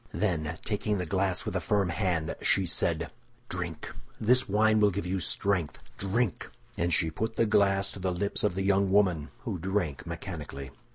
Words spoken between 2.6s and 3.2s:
said,